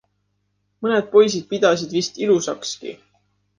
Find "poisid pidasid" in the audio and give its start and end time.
1.11-1.95